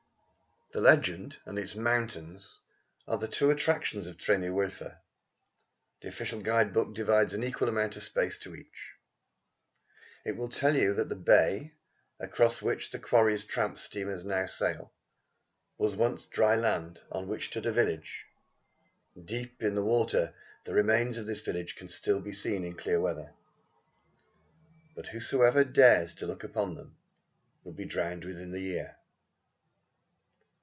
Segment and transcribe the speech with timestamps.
[0.73, 2.61] The legend and the mountains
[3.05, 4.99] are the two attractions of Tryn yr Wylfa
[5.99, 8.93] the official guidebook devotes an equal amount of space to each.
[10.23, 11.73] It will tell you that the bay,
[12.21, 14.93] across which the quarry's tramp steamers now sail,
[15.77, 18.27] was once dry land on which stood a village.
[19.21, 20.33] Deep in the water
[20.63, 23.33] the remains of this village can still be seen in clear weather.
[24.95, 26.95] But whosoever dares to look upon them
[27.65, 28.95] will be drowned within the year.